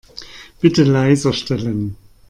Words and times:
Bitte 0.61 0.83
leiser 0.83 1.31
stellen. 1.31 1.95